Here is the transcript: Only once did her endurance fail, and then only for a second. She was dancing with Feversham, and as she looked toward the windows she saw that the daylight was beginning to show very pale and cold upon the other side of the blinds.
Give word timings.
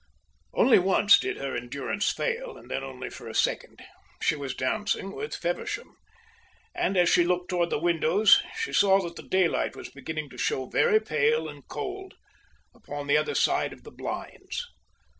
Only 0.55 0.79
once 0.79 1.19
did 1.19 1.37
her 1.37 1.55
endurance 1.55 2.11
fail, 2.11 2.57
and 2.57 2.71
then 2.71 2.83
only 2.83 3.11
for 3.11 3.27
a 3.29 3.35
second. 3.35 3.83
She 4.19 4.35
was 4.35 4.55
dancing 4.55 5.11
with 5.11 5.35
Feversham, 5.35 5.95
and 6.73 6.97
as 6.97 7.07
she 7.07 7.23
looked 7.23 7.49
toward 7.49 7.69
the 7.69 7.77
windows 7.77 8.41
she 8.57 8.73
saw 8.73 8.99
that 9.03 9.15
the 9.15 9.21
daylight 9.21 9.75
was 9.75 9.89
beginning 9.91 10.31
to 10.31 10.39
show 10.39 10.65
very 10.65 10.99
pale 10.99 11.47
and 11.47 11.67
cold 11.67 12.15
upon 12.73 13.05
the 13.05 13.17
other 13.17 13.35
side 13.35 13.73
of 13.73 13.83
the 13.83 13.91
blinds. 13.91 14.65